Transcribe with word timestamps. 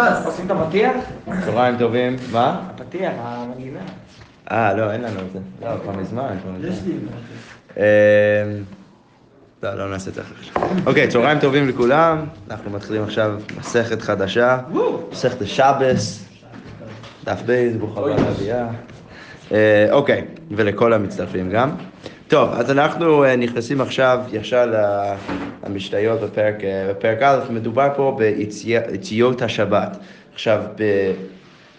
אז 0.00 0.26
עושים 0.26 0.46
את 0.46 0.50
הפתיח? 0.50 0.92
צהריים 1.44 1.78
טובים, 1.78 2.16
מה? 2.32 2.60
הפתיח, 2.70 3.12
המנגינה. 3.18 3.80
אה, 4.50 4.74
לא, 4.74 4.92
אין 4.92 5.00
לנו 5.00 5.20
את 5.20 5.32
זה. 5.32 5.38
לא, 5.62 5.70
כבר 5.82 5.92
מזמן. 5.92 6.36
כבר 6.42 6.52
מזמן. 6.52 6.68
יש 6.72 6.78
לי. 6.86 6.94
אמ, 7.76 7.82
לא, 9.62 9.74
לא 9.74 9.90
נעשה 9.90 10.10
את 10.10 10.14
זה 10.14 10.20
עכשיו. 10.38 10.62
אוקיי, 10.86 11.08
צהריים 11.08 11.40
טובים 11.40 11.68
לכולם. 11.68 12.24
אנחנו 12.50 12.70
מתחילים 12.70 13.02
עכשיו 13.02 13.34
מסכת 13.58 14.02
חדשה. 14.02 14.58
מסכת 15.12 15.42
השבס. 15.42 16.24
דף 17.24 17.42
בייס, 17.46 17.76
ברוכה 17.76 18.00
הבאה 18.00 18.16
להביאה. 18.16 18.66
אה, 19.52 19.86
אוקיי, 19.90 20.24
ולכל 20.50 20.92
המצטרפים 20.92 21.50
גם. 21.50 21.70
טוב, 22.28 22.50
אז 22.52 22.70
אנחנו 22.70 23.24
אה, 23.24 23.36
נכנסים 23.36 23.80
עכשיו 23.80 24.20
ישר 24.32 24.66
ל- 24.66 25.14
למשניות 25.66 26.20
בפרק, 26.20 26.64
אה, 26.64 26.86
בפרק 26.90 27.22
א', 27.22 27.38
מדובר 27.50 27.88
פה 27.96 28.16
ביציאות 28.18 29.42
השבת. 29.42 29.96
עכשיו, 30.34 30.62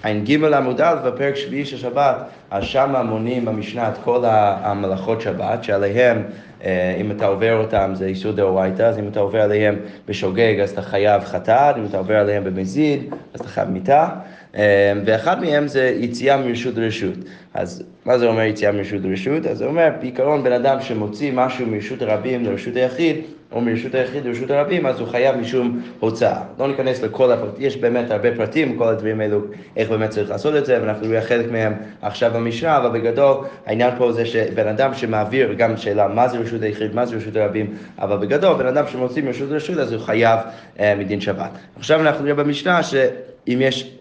בע"ג 0.03 0.43
עמוד 0.53 0.81
א', 0.81 0.95
בפרק 1.05 1.35
שביעי 1.35 1.65
של 1.65 1.77
שבת, 1.77 2.15
אז 2.51 2.63
שם 2.63 2.95
מונים 3.05 3.45
במשנה 3.45 3.89
את 3.89 3.97
כל 4.03 4.23
המלאכות 4.25 5.21
שבת, 5.21 5.63
שעליהם, 5.63 6.23
אה, 6.63 6.97
אם 7.01 7.11
אתה 7.11 7.25
עובר 7.25 7.57
אותם 7.57 7.91
זה 7.93 8.05
איסור 8.05 8.31
דאורייתא, 8.31 8.83
אז 8.83 8.99
אם 8.99 9.07
אתה 9.07 9.19
עובר 9.19 9.41
עליהם 9.41 9.75
בשוגג 10.07 10.59
אז 10.63 10.69
אתה 10.69 10.81
חייב 10.81 11.23
חטאת, 11.23 11.77
אם 11.77 11.85
אתה 11.85 11.97
עובר 11.97 12.15
עליהם 12.15 12.43
במזיד 12.43 13.03
אז 13.33 13.39
אתה 13.39 13.49
חייב 13.49 13.69
מיתה. 13.69 14.09
אה, 14.57 14.93
ואחד 15.05 15.41
מהם 15.41 15.67
זה 15.67 15.95
יציאה 15.99 16.37
מרשות 16.37 16.77
לרשות. 16.77 17.13
אז 17.53 17.83
מה 18.05 18.17
זה 18.17 18.27
אומר 18.27 18.41
יציאה 18.41 18.71
מרשות 18.71 19.01
לרשות? 19.03 19.45
אז 19.45 19.57
זה 19.57 19.65
אומר, 19.65 19.89
בעיקרון 19.99 20.43
בן 20.43 20.51
אדם 20.51 20.81
שמוציא 20.81 21.31
משהו 21.33 21.67
מרשות 21.67 22.01
הרבים 22.01 22.45
לרשות 22.45 22.75
היחיד, 22.75 23.15
או 23.51 23.61
מרשות 23.61 23.95
היחיד 23.95 24.25
לרשות 24.25 24.51
הרבים, 24.51 24.85
אז 24.85 24.99
הוא 24.99 25.07
חייב 25.07 25.35
משום 25.35 25.81
הוצאה. 25.99 26.41
לא 26.59 26.67
ניכנס 26.67 27.01
לכל 27.01 27.31
הפרטים, 27.31 27.65
יש 27.65 27.77
באמת 27.77 28.11
הרבה 28.11 28.35
פרטים, 28.35 28.77
כל 28.77 28.87
הדברים 28.87 29.21
האלו, 29.21 29.41
איך 29.77 29.89
באמת 29.89 30.09
צריך 30.09 30.29
לעשות 30.29 30.55
את 30.55 30.65
זה, 30.65 30.81
ואנחנו 30.81 31.07
נראה 31.07 31.21
חלק 31.21 31.51
מהם 31.51 31.73
עכשיו 32.01 32.31
במשנה, 32.35 32.77
אבל 32.77 32.99
בגדול 32.99 33.35
העניין 33.65 33.91
פה 33.97 34.11
זה 34.11 34.25
שבן 34.25 34.67
אדם 34.67 34.93
שמעביר, 34.93 35.53
גם 35.53 35.77
שאלה 35.77 36.07
מה 36.07 36.27
זה 36.27 36.37
רשות 36.37 36.61
היחיד, 36.61 36.95
מה 36.95 37.05
זה 37.05 37.15
רשות 37.15 37.35
הרבים, 37.35 37.73
אבל 37.99 38.17
בגדול 38.17 38.57
בן 38.57 38.65
אדם 38.65 38.83
שמוציא 38.87 39.23
מרשות 39.23 39.49
לרשות, 39.49 39.77
אז 39.77 39.93
הוא 39.93 40.01
חייב 40.01 40.39
אה, 40.79 40.95
מדין 40.95 41.21
שבת. 41.21 41.51
עכשיו 41.75 42.01
אנחנו 42.01 42.25
נראה 42.25 42.35
במשנה 42.35 42.83
שאם 42.83 43.57
יש 43.61 43.96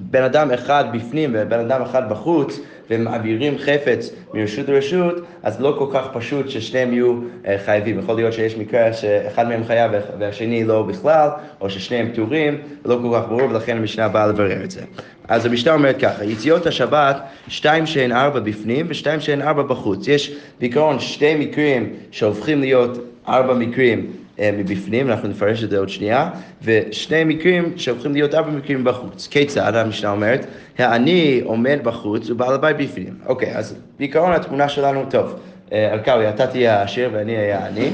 בן 0.00 0.22
אדם 0.22 0.50
אחד 0.50 0.84
בפנים 0.92 1.30
ובן 1.34 1.58
אדם 1.58 1.82
אחד 1.82 2.10
בחוץ 2.10 2.60
ומעבירים 2.90 3.58
חפץ 3.58 4.10
מרשות 4.34 4.68
לרשות, 4.68 5.14
אז 5.42 5.60
לא 5.60 5.74
כל 5.78 5.86
כך 5.92 6.08
פשוט 6.12 6.48
ששניהם 6.48 6.92
יהיו 6.92 7.20
אה, 7.46 7.56
חייבים. 7.64 7.98
יכול 7.98 8.16
להיות 8.16 8.32
שיש 8.32 8.56
מקרה 8.56 8.92
שאחד 8.92 9.48
מהם 9.48 9.64
חייב 9.64 9.92
והשני 10.18 10.64
לא 10.64 10.82
בכלל, 10.82 11.28
או 11.60 11.70
ששניהם 11.70 12.12
פטורים, 12.12 12.58
לא 12.84 12.98
כל 13.02 13.18
כך 13.18 13.28
ברור, 13.28 13.50
ולכן 13.50 13.76
המשנה 13.76 14.08
באה 14.08 14.26
לברר 14.26 14.64
את 14.64 14.70
זה. 14.70 14.80
אז 15.28 15.46
המשנה 15.46 15.72
אומרת 15.74 16.00
ככה, 16.00 16.24
יציאות 16.24 16.66
השבת, 16.66 17.16
שתיים 17.48 17.86
שהן 17.86 18.12
ארבע 18.12 18.40
בפנים 18.40 18.86
ושתיים 18.88 19.20
שהן 19.20 19.42
ארבע 19.42 19.62
בחוץ. 19.62 20.08
יש 20.08 20.36
בעיקרון 20.60 21.00
שתי 21.00 21.34
מקרים 21.34 21.92
שהופכים 22.10 22.60
להיות 22.60 22.98
ארבע 23.28 23.54
מקרים 23.54 24.06
מבפנים, 24.52 25.10
אנחנו 25.10 25.28
נפרש 25.28 25.64
את 25.64 25.70
זה 25.70 25.78
עוד 25.78 25.88
שנייה, 25.88 26.30
ושני 26.62 27.24
מקרים 27.24 27.72
שהופכים 27.76 28.12
להיות 28.12 28.34
ארבע 28.34 28.50
מקרים 28.50 28.84
בחוץ. 28.84 29.28
כיצד 29.30 29.74
המשנה 29.74 30.10
אומרת? 30.10 30.46
העני 30.78 31.40
עומד 31.44 31.78
בחוץ 31.82 32.30
ובעל 32.30 32.54
הבית 32.54 32.76
בפנים. 32.76 33.14
אוקיי, 33.26 33.56
אז 33.56 33.76
בעיקרון 33.98 34.32
התמונה 34.32 34.68
שלנו, 34.68 35.04
טוב, 35.10 35.40
אה, 35.72 35.92
אלקאווי, 35.92 36.28
אתה 36.28 36.46
תהיה 36.46 36.80
העשיר 36.80 37.10
ואני 37.12 37.36
אהיה 37.36 37.64
העני. 37.64 37.90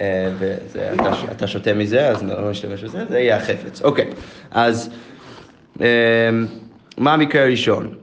אה, 0.00 0.30
ואתה 0.38 1.46
שותה 1.46 1.74
מזה, 1.74 2.08
אז 2.08 2.22
לא 2.22 2.50
נשתמש 2.50 2.84
בזה, 2.84 3.04
זה 3.08 3.18
יהיה 3.18 3.36
החפץ. 3.36 3.82
אוקיי, 3.82 4.10
אז 4.50 4.90
מה 6.98 7.14
המקרה 7.14 7.42
הראשון? 7.42 7.94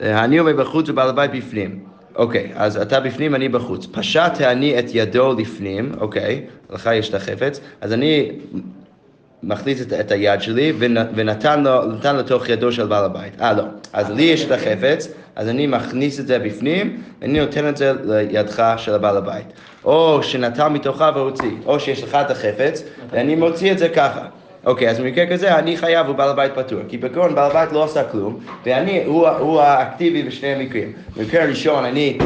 העני 0.00 0.38
עומד 0.38 0.56
בחוץ 0.56 0.88
ובעל 0.88 1.08
הבית 1.08 1.30
בפנים. 1.30 1.78
אוקיי, 2.16 2.52
אז 2.54 2.76
אתה 2.76 3.00
בפנים, 3.00 3.34
אני 3.34 3.48
בחוץ. 3.48 3.86
פשט 3.92 4.40
העני 4.40 4.78
את 4.78 4.84
ידו 4.92 5.34
לפנים, 5.38 5.92
אוקיי, 6.00 6.42
לך 6.70 6.90
יש 6.94 7.08
את 7.08 7.14
החפץ, 7.14 7.60
אז 7.80 7.92
אני 7.92 8.30
מכניס 9.42 9.82
את, 9.82 9.92
את 9.92 10.10
היד 10.10 10.40
שלי 10.42 10.72
ונ, 10.78 10.96
ונתן 11.14 11.62
לו, 11.62 11.80
לתוך 12.18 12.48
ידו 12.48 12.72
של 12.72 12.86
בעל 12.86 13.04
הבית. 13.04 13.40
אה, 13.40 13.52
לא. 13.52 13.62
אז 13.92 14.10
לי 14.10 14.22
יש 14.22 14.44
את 14.44 14.50
החפץ, 14.50 15.08
אז 15.36 15.48
אני 15.48 15.66
מכניס 15.66 16.20
את 16.20 16.26
זה 16.26 16.38
בפנים, 16.38 17.02
ואני 17.20 17.40
נותן 17.40 17.68
את 17.68 17.76
זה 17.76 17.92
לידך 18.04 18.74
של 18.76 18.94
הבעל 18.94 19.16
הבית. 19.16 19.46
או 19.84 20.22
שנתן 20.22 20.72
מתוכה 20.72 21.10
והוציא, 21.14 21.50
או 21.66 21.80
שיש 21.80 22.02
לך 22.02 22.14
את 22.14 22.30
החפץ, 22.30 22.82
ואני 23.10 23.34
מוציא 23.34 23.72
את 23.72 23.78
זה 23.78 23.88
ככה. 23.88 24.26
אוקיי, 24.66 24.90
אז 24.90 25.00
במקרה 25.00 25.26
כזה 25.26 25.58
אני 25.58 25.76
חייב 25.76 26.08
ובעל 26.08 26.28
הבית 26.28 26.52
פטור, 26.54 26.80
כי 26.88 26.98
בעקרון 26.98 27.34
בעל 27.34 27.50
הבית 27.50 27.72
לא 27.72 27.84
עשה 27.84 28.04
כלום, 28.04 28.38
ואני, 28.66 29.04
הוא, 29.04 29.28
הוא 29.28 29.60
האקטיבי 29.60 30.22
בשני 30.22 30.48
המקרים. 30.48 30.92
במקרה 31.16 31.42
הראשון 31.42 31.84
אני 31.84 32.18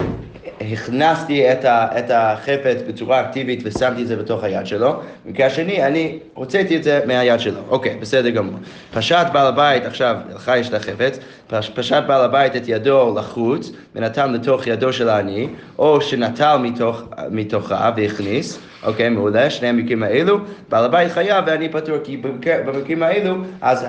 הכנסתי 0.73 1.53
את, 1.53 1.65
ה, 1.65 1.87
את 1.99 2.11
החפץ 2.11 2.77
בצורה 2.89 3.21
אקטיבית 3.21 3.61
ושמתי 3.65 4.03
את 4.03 4.07
זה 4.07 4.17
בתוך 4.17 4.45
היד 4.45 4.67
שלו, 4.67 4.95
במקרה 5.27 5.47
השני 5.47 5.87
אני 5.87 6.19
הוצאתי 6.35 6.77
את 6.77 6.85
זה 6.85 7.01
מהיד 7.07 7.41
שלו. 7.41 7.61
אוקיי, 7.69 7.97
בסדר 8.01 8.31
גמור. 8.31 8.55
פשט 8.95 9.27
בעל 9.33 9.47
הבית, 9.47 9.85
עכשיו, 9.85 10.17
לך 10.35 10.53
יש 10.57 10.69
את 10.69 10.75
החפץ, 10.75 11.19
פש, 11.47 11.71
פשט 11.71 12.03
בעל 12.07 12.25
הבית 12.25 12.57
את 12.57 12.69
ידו 12.69 13.15
לחוץ 13.19 13.73
ונתן 13.95 14.33
לתוך 14.33 14.67
ידו 14.67 14.93
של 14.93 15.09
העני, 15.09 15.49
או 15.79 16.01
שנטל 16.01 16.57
מתוך, 16.57 17.03
מתוכה 17.31 17.91
והכניס, 17.97 18.59
אוקיי, 18.85 19.09
מעולה, 19.09 19.51
שני 19.51 19.69
המקרים 19.69 20.03
האלו, 20.03 20.39
בעל 20.69 20.85
הבית 20.85 21.13
חייב 21.13 21.45
ואני 21.47 21.69
פטור, 21.69 21.97
כי 22.05 22.17
במקר, 22.17 22.61
במקרים 22.67 23.03
האלו, 23.03 23.35
אז 23.61 23.87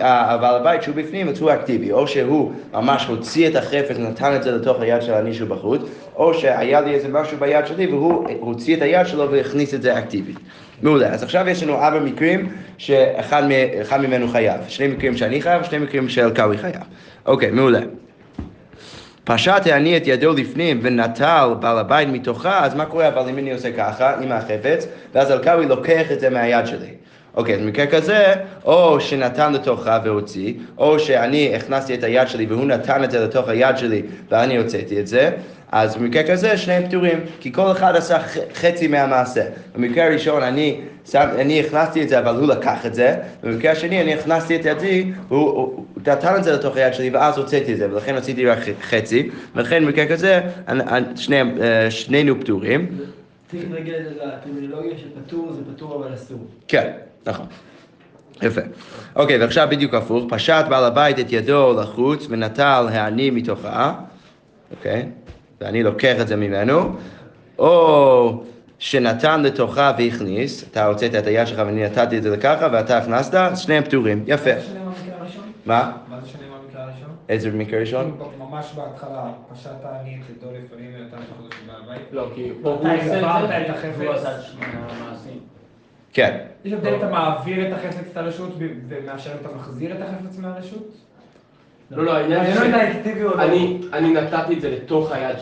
הבעל 0.00 0.54
הבית 0.54 0.82
שהוא 0.82 0.94
בפנים, 0.94 1.28
אז 1.28 1.40
הוא 1.40 1.52
אקטיבי, 1.52 1.92
או 1.92 2.06
שהוא 2.06 2.52
ממש 2.72 3.06
הוציא 3.06 3.48
את 3.48 3.56
החפץ 3.56 3.96
ונתן 3.96 4.36
את 4.36 4.42
זה 4.42 4.52
לתוך 4.52 4.80
היד 4.80 5.02
של 5.02 5.14
העני 5.14 5.34
שהוא 5.34 5.48
בחוץ, 5.48 5.80
או 6.16 6.34
שהיה 6.34 6.80
לי 6.80 6.94
איזה 6.94 7.08
משהו 7.08 7.38
ביד 7.38 7.66
שלי 7.66 7.86
והוא 7.86 8.28
הוציא 8.40 8.76
את 8.76 8.82
היד 8.82 9.06
שלו 9.06 9.30
והכניס 9.30 9.74
את 9.74 9.82
זה 9.82 9.98
אקטיבית. 9.98 10.36
מעולה, 10.82 11.08
אז 11.08 11.22
עכשיו 11.22 11.48
יש 11.48 11.62
לנו 11.62 11.74
ארבע 11.74 12.00
מקרים 12.00 12.52
שאחד 12.78 14.00
ממנו 14.00 14.28
חייב, 14.28 14.60
שני 14.68 14.88
מקרים 14.88 15.16
שאני 15.16 15.42
חייב 15.42 15.62
ושני 15.62 15.78
מקרים 15.78 16.08
שאלקאווי 16.08 16.58
חייב. 16.58 16.82
אוקיי, 17.26 17.50
מעולה. 17.50 17.80
פשט 19.24 19.66
העני 19.66 19.96
את 19.96 20.02
ידו 20.06 20.32
לפנים 20.32 20.80
ונטל 20.82 21.54
בעל 21.60 21.78
הבית 21.78 22.08
מתוכה, 22.08 22.64
אז 22.64 22.74
מה 22.74 22.84
קורה 22.86 23.08
אבל 23.08 23.28
אם 23.28 23.38
אני 23.38 23.52
עושה 23.52 23.72
ככה 23.72 24.14
עם 24.20 24.32
החפץ, 24.32 24.86
ואז 25.14 25.30
אלקאווי 25.30 25.66
לוקח 25.66 26.12
את 26.12 26.20
זה 26.20 26.30
מהיד 26.30 26.66
שלי. 26.66 26.90
אוקיי, 27.34 27.54
אז 27.54 27.60
במקרה 27.60 27.86
כזה, 27.86 28.34
או 28.64 29.00
שנתן 29.00 29.52
לתוכה 29.52 29.98
והוציא, 30.04 30.54
או 30.78 30.98
שאני 30.98 31.56
הכנסתי 31.56 31.94
את 31.94 32.04
היד 32.04 32.28
שלי 32.28 32.46
והוא 32.46 32.66
נתן 32.66 33.04
את 33.04 33.10
זה 33.10 33.24
לתוך 33.24 33.48
היד 33.48 33.78
שלי 33.78 34.02
ואני 34.30 34.56
הוצאתי 34.56 35.00
את 35.00 35.06
זה, 35.06 35.30
אז 35.74 35.96
במקרה 35.96 36.22
כזה 36.22 36.56
שניהם 36.56 36.88
פטורים, 36.88 37.20
כי 37.40 37.52
כל 37.52 37.72
אחד 37.72 37.96
עשה 37.96 38.18
חצי 38.54 38.86
מהמעשה. 38.86 39.44
במקרה 39.74 40.06
הראשון 40.06 40.42
אני, 40.42 40.80
אני 41.14 41.60
הכנסתי 41.60 42.02
את 42.02 42.08
זה 42.08 42.18
אבל 42.18 42.36
הוא 42.36 42.46
לקח 42.46 42.86
את 42.86 42.94
זה, 42.94 43.16
ובמקרה 43.42 43.72
השני 43.72 44.02
אני 44.02 44.14
הכנסתי 44.14 44.56
את 44.56 44.64
ידי 44.64 45.12
והוא 45.28 45.50
הוא, 45.50 45.84
נתן 46.06 46.36
את 46.36 46.44
זה 46.44 46.52
לתוך 46.52 46.76
היד 46.76 46.94
שלי 46.94 47.10
ואז 47.10 47.38
הוצאתי 47.38 47.72
את 47.72 47.78
זה, 47.78 47.90
ולכן 47.90 48.14
עשיתי 48.14 48.46
רק 48.46 48.58
חצי, 48.82 49.30
ולכן 49.54 49.84
במקרה 49.84 50.06
כזה 50.06 50.40
שני, 51.16 51.40
שנינו 51.90 52.40
פטורים. 52.40 52.88
צריך 53.50 53.64
רגע 53.70 53.92
לטרמינולוגיה 53.98 54.98
של 54.98 55.08
פטור 55.26 55.52
זה 55.52 55.60
פטור 55.74 55.94
אבל 55.94 56.14
אסור. 56.14 56.38
כן, 56.68 56.90
נכון. 57.26 57.46
יפה. 58.42 58.60
אוקיי, 59.16 59.38
ועכשיו 59.38 59.68
בדיוק 59.70 59.94
הפוך, 59.94 60.24
פשט 60.28 60.64
בעל 60.68 60.84
הבית 60.84 61.18
את 61.18 61.32
ידו 61.32 61.80
לחוץ 61.80 62.26
ונטל 62.30 62.88
העני 62.90 63.30
מתוכה, 63.30 63.94
אוקיי? 64.70 65.06
ואני 65.60 65.82
לוקח 65.82 66.14
את 66.20 66.28
זה 66.28 66.36
ממנו, 66.36 66.96
או 67.58 68.42
שנתן 68.78 69.42
לתוכה 69.42 69.92
והכניס, 69.98 70.64
אתה 70.70 70.86
הוצאת 70.86 71.14
את 71.14 71.26
היד 71.26 71.46
שלך 71.46 71.58
ואני 71.58 71.84
נתתי 71.84 72.18
את 72.18 72.22
זה 72.22 72.36
לככה 72.36 72.68
ואתה 72.72 72.98
הכנסת, 72.98 73.38
שניהם 73.56 73.84
פטורים, 73.84 74.24
יפה. 74.26 74.50
מה? 74.50 74.60
מה? 75.66 75.92
מה 76.08 76.20
זה 76.20 76.28
שונה 76.28 76.44
מהמקרה 76.48 76.82
הראשון? 76.82 77.08
איזה 77.28 77.50
מקרה 77.50 77.80
ראשון? 77.80 78.18
ממש 78.38 78.72
בהתחלה, 78.74 79.32
פשט 79.52 79.70
אני 79.70 80.20
את 80.20 80.42
ידו 80.42 80.52
לפנים 80.52 80.90
ונתן 80.98 81.16
לך 81.16 81.24
אותו 81.38 81.56
בעל 81.66 81.82
בית. 81.88 82.06
לא, 82.12 82.30
כי 82.34 82.52
פה 82.62 82.68
הוא 82.68 82.86
את 82.86 83.70
החפץ. 83.70 84.08
עשה 84.14 84.36
את 84.36 84.44
המעשים. 84.90 85.38
כן. 86.12 86.38
יש 86.64 86.72
הבדל 86.72 86.96
אתה 86.96 87.08
מעביר 87.08 87.68
את 87.68 87.72
החפץ 87.72 88.04
את 88.12 88.16
הרשות 88.16 88.52
ומאשר 88.88 89.32
אם 89.32 89.36
אתה 89.40 89.48
מחזיר 89.56 89.96
את 89.96 90.02
החפץ 90.02 90.38
מהרשות? 90.38 90.96
לא, 91.90 92.04
לא, 92.04 92.16
העניין 92.16 92.40
אני 92.40 92.72
לא 92.72 93.30
או 93.30 93.36
לא. 93.36 93.42
אני 93.42 93.80
אני 93.92 94.12
נתתי 94.12 94.54
את 94.54 94.60
זה 94.60 94.70
לתוך 94.70 95.12
היד 95.12 95.36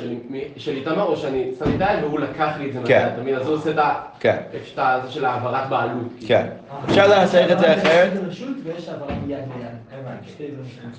של 0.56 0.76
איתמר, 0.76 1.02
או 1.02 1.16
שאני 1.16 1.50
שמתי 1.58 1.76
את 1.76 1.80
היד 1.80 2.04
והוא 2.04 2.20
לקח 2.20 2.50
לי 2.58 2.68
את 2.68 2.72
זה 2.72 2.78
כן. 2.84 2.98
מהיד, 2.98 3.12
אתה 3.12 3.22
מבין? 3.22 3.34
אז 3.34 3.46
הוא 3.46 3.56
עושה 3.56 3.70
את 3.70 3.78
ה... 3.78 3.94
כן. 4.20 4.36
את 4.54 5.02
זה 5.06 5.10
של 5.12 5.24
העברת 5.24 5.68
בעלות. 5.68 6.12
כן. 6.26 6.46
אפשר 6.84 7.08
לנסח 7.08 7.46
את 7.52 7.58
זה 7.58 7.72
אחרת? 7.72 8.12
יש 8.12 8.18
רשות 8.28 8.56
ויש 8.64 8.88
העברת 8.88 9.10
יד 9.26 9.38
ליד. 9.58 9.82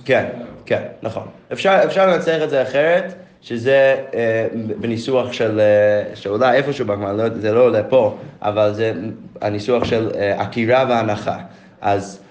כן, 0.06 0.26
כן, 0.66 0.84
נכון. 1.02 1.24
אפשר, 1.54 1.80
אפשר 1.86 2.08
לנצח 2.08 2.38
את 2.44 2.50
זה 2.50 2.62
אחרת, 2.62 3.14
שזה 3.42 3.96
אה, 4.14 4.48
בניסוח 4.80 5.34
של, 5.34 5.60
אה, 5.60 6.16
שאולי 6.16 6.58
איפשהו 6.58 6.86
בגמרא, 6.86 7.14
לא, 7.14 7.30
זה 7.30 7.52
לא 7.52 7.64
עולה 7.64 7.84
פה, 7.84 8.18
אבל 8.42 8.74
זה 8.74 8.94
הניסוח 9.42 9.84
של 9.84 10.12
אה, 10.16 10.42
עקירה 10.42 10.86
והנחה. 10.90 11.38
אז 11.82 12.23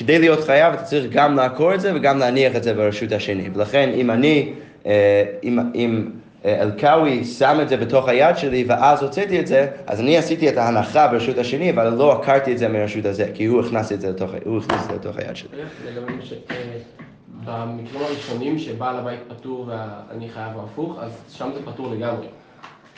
כדי 0.00 0.18
להיות 0.18 0.44
חייב 0.44 0.74
אתה 0.74 0.82
צריך 0.82 1.06
גם 1.12 1.36
לעקור 1.36 1.74
את 1.74 1.80
זה 1.80 1.92
וגם 1.94 2.18
להניח 2.18 2.56
את 2.56 2.62
זה 2.62 2.74
ברשות 2.74 3.12
השני. 3.12 3.50
ולכן 3.54 3.90
אם 3.94 4.10
אני, 4.10 4.52
אה, 4.86 5.24
אם, 5.42 5.58
אם 5.74 6.10
אה, 6.44 6.62
אלקאווי 6.62 7.24
שם 7.24 7.58
את 7.62 7.68
זה 7.68 7.76
בתוך 7.76 8.08
היד 8.08 8.36
שלי 8.36 8.64
ואז 8.68 9.02
הוצאתי 9.02 9.40
את 9.40 9.46
זה, 9.46 9.66
אז 9.86 10.00
אני 10.00 10.18
עשיתי 10.18 10.48
את 10.48 10.56
ההנחה 10.56 11.08
ברשות 11.08 11.38
השני, 11.38 11.70
אבל 11.70 11.88
לא 11.88 12.12
עקרתי 12.12 12.52
את 12.52 12.58
זה 12.58 12.68
מהרשות 12.68 13.04
הזה, 13.04 13.30
כי 13.34 13.44
הוא 13.44 13.60
הכנס 13.60 13.92
את 13.92 14.00
זה 14.00 14.10
לתוך, 14.10 14.30
הוא 14.44 14.58
הכניס 14.58 14.82
את 14.82 14.88
זה 14.88 14.94
לתוך 14.94 15.16
היד 15.16 15.36
שלי. 15.36 15.48
ש- 16.22 16.32
אה, 16.50 16.56
במקרים 17.44 18.02
הראשונים 18.02 18.58
שבעל 18.58 18.96
הבית 18.96 19.20
פטור 19.28 19.68
ואני 19.68 20.28
חייב 20.28 20.56
או 20.56 20.64
הפוך, 20.64 20.98
אז 21.00 21.10
שם 21.32 21.50
זה 21.54 21.60
פטור 21.72 21.94
לגמרי. 21.94 22.26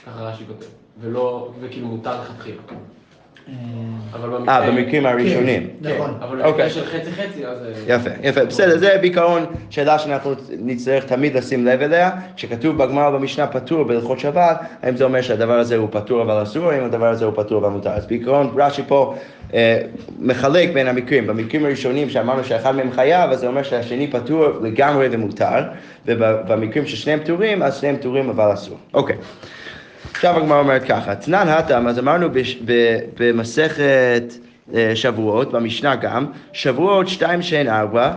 ככה 0.06 0.20
רש"י 0.22 0.44
כותב. 0.46 0.66
ולא, 1.00 1.52
וכאילו 1.60 1.87
מותר 1.87 2.20
לכתחילה. 2.22 2.62
במקרה... 4.23 4.55
אה, 4.55 4.71
במקרים 4.71 5.06
הראשונים. 5.06 5.69
כן, 5.83 5.94
נכון. 5.94 6.15
אבל 6.21 6.37
במקרה 6.37 6.50
אוקיי. 6.50 6.71
של 6.71 6.85
חצי 6.85 7.12
חצי, 7.12 7.47
אז... 7.47 7.59
אה, 7.89 7.94
יפה, 7.94 8.11
יפה, 8.23 8.44
בסדר, 8.44 8.79
זה 8.79 8.97
בעיקרון 9.00 9.44
שאלה 9.71 9.99
שאנחנו 9.99 10.35
נצטרך 10.59 11.05
תמיד 11.05 11.37
לשים 11.37 11.67
לב 11.67 11.83
אליה, 11.83 12.11
שכתוב 12.37 12.77
בגמרא 12.77 13.11
במשנה 13.11 13.47
פטור 13.47 13.85
בהלכות 13.85 14.21
שבת, 14.21 14.61
האם 14.83 14.97
זה 14.97 15.05
אומר 15.05 15.23
שהדבר 15.23 15.59
הזה 15.59 15.77
הוא 15.77 15.89
פטור 15.91 16.23
אבל 16.23 16.43
אסור, 16.43 16.65
או 16.65 16.71
האם 16.71 16.85
הדבר 16.85 17.06
הזה 17.06 17.25
הוא 17.25 17.33
פטור 17.37 17.59
אבל 17.59 17.69
מותר. 17.69 17.91
אז 17.91 18.06
בעיקרון 18.06 18.55
רש"י 18.56 18.83
פה 18.89 19.15
אה, 19.55 19.79
מחלק 20.19 20.71
בין 20.73 20.87
המקרים, 20.88 21.27
במקרים 21.27 21.65
הראשונים 21.65 22.11
שאמרנו 22.11 22.45
שאחד 22.45 22.77
מהם 22.77 22.93
חייב, 22.93 23.31
אז 23.31 23.41
זה 23.41 23.47
אומר 23.47 23.62
שהשני 23.62 24.11
פטור 24.11 24.47
לגמרי 24.62 25.09
ומותר, 25.11 25.62
ובמקרים 26.06 26.87
ששניהם 26.87 27.21
פטורים, 27.21 27.62
אז 27.62 27.77
שניהם 27.81 27.97
פטורים 27.97 28.29
אבל 28.29 28.53
אסור. 28.53 28.77
אוקיי. 28.95 29.17
עכשיו 30.10 30.37
הגמרא 30.37 30.58
אומרת 30.58 30.84
ככה, 30.84 31.14
תנן 31.14 31.49
הטם, 31.49 31.87
אז 31.88 31.99
אמרנו 31.99 32.28
במסכת 33.19 34.22
אה, 34.75 34.96
שבועות, 34.96 35.52
במשנה 35.52 35.96
גם, 35.96 36.26
שבועות 36.52 37.08
שתיים 37.08 37.43
שהן 37.43 37.69
ארבע, 37.69 38.12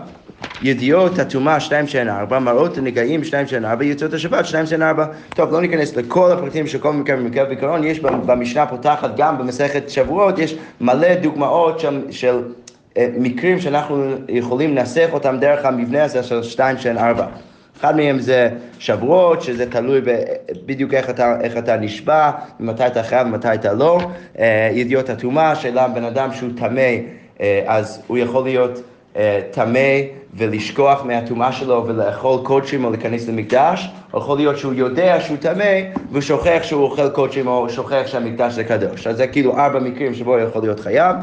ידיעות 0.61 1.19
הטומאה 1.19 1.59
שתיים 1.59 1.87
שהן 1.87 2.09
ארבע, 2.09 2.39
מראות 2.39 2.77
הנגעים 2.77 3.23
שתיים 3.23 3.47
שהן 3.47 3.65
ארבע, 3.65 3.85
יוצאות 3.85 4.13
השבת 4.13 4.45
שתיים 4.45 4.65
שהן 4.65 4.81
ארבע. 4.81 5.05
טוב, 5.29 5.51
לא 5.51 5.61
ניכנס 5.61 5.95
לכל 5.95 6.31
הפרטים 6.31 6.67
של 6.67 6.77
כל 6.77 6.93
מקרה 6.93 7.17
ומקרה, 7.19 7.45
בעיקרון 7.45 7.83
יש 7.83 7.99
במשנה 7.99 8.65
פותחת 8.65 9.17
גם 9.17 9.37
במסכת 9.37 9.89
שבועות, 9.89 10.39
יש 10.39 10.55
מלא 10.81 11.15
דוגמאות 11.15 11.79
של, 11.79 12.01
של 12.11 12.41
אה, 12.97 13.07
מקרים 13.17 13.59
שאנחנו 13.59 14.13
יכולים 14.29 14.75
לנסח 14.75 15.09
אותם 15.11 15.37
דרך 15.39 15.65
המבנה 15.65 16.03
הזה 16.03 16.23
של 16.23 16.43
שתיים 16.43 16.77
שהן 16.77 16.97
ארבע. 16.97 17.25
אחד 17.79 17.95
מהם 17.95 18.19
זה 18.19 18.49
שבועות, 18.79 19.41
שזה 19.41 19.71
תלוי 19.71 20.01
בדיוק 20.65 20.93
איך 20.93 21.09
אתה, 21.09 21.41
איך 21.41 21.57
אתה 21.57 21.77
נשבע, 21.77 22.31
מתי 22.59 22.87
אתה 22.87 23.03
חייב 23.03 23.27
ומתי 23.27 23.53
אתה 23.53 23.73
לא. 23.73 23.99
אה, 24.39 24.69
ידיעות 24.73 25.09
הטומאה, 25.09 25.55
שאלה 25.55 25.87
בן 25.87 26.03
אדם 26.03 26.33
שהוא 26.33 26.49
טמא, 26.57 26.91
אה, 27.41 27.63
אז 27.67 28.01
הוא 28.07 28.17
יכול 28.17 28.43
להיות 28.43 28.81
אה, 29.15 29.41
טמא 29.51 29.89
ולשכוח 30.37 31.05
מהטומאה 31.05 31.51
שלו 31.51 31.83
ולאכול 31.87 32.39
קודשים 32.43 32.85
או 32.85 32.89
להיכנס 32.89 33.27
למקדש, 33.27 33.89
או 34.13 34.19
יכול 34.19 34.37
להיות 34.37 34.57
שהוא 34.57 34.73
יודע 34.73 35.21
שהוא 35.21 35.37
טמא 35.37 35.79
והוא 36.11 36.21
שוכח 36.21 36.59
שהוא 36.63 36.83
אוכל 36.83 37.09
קודשים 37.09 37.47
או 37.47 37.69
שוכח 37.69 38.03
שהמקדש 38.05 38.53
זה 38.53 38.63
קדוש. 38.63 39.07
אז 39.07 39.17
זה 39.17 39.27
כאילו 39.27 39.57
ארבע 39.57 39.79
מקרים 39.79 40.13
שבו 40.13 40.33
הוא 40.35 40.41
יכול 40.41 40.61
להיות 40.61 40.79
חייב. 40.79 41.15